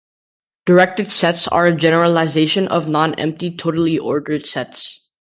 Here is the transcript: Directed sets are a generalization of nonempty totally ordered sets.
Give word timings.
Directed 0.65 1.11
sets 1.11 1.47
are 1.47 1.67
a 1.67 1.75
generalization 1.75 2.67
of 2.69 2.85
nonempty 2.85 3.55
totally 3.55 3.99
ordered 3.99 4.47
sets. 4.47 5.01